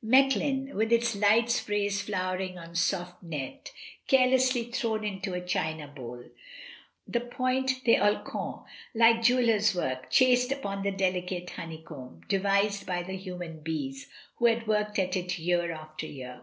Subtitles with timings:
[0.00, 3.42] Mechlin, with its light sprays flowering on soft net.
[3.42, 3.70] AT A WINDOW.
[4.04, 4.06] 55
[4.46, 6.22] carelessly thrown into a china bowl;
[7.08, 8.64] the point d'Alenfon,
[8.94, 14.06] like jeweller's work, chased upon the delicate honeycomb, devised by the human bees,
[14.36, 16.42] who had worked at it year after year.